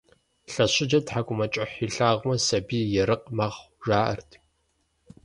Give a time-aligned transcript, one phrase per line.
[0.51, 4.29] Лъэщыджэм тхьэкӀумэкӀыхь илъагъумэ, сабийр ерыкъ мэхъу, жаӀэрт.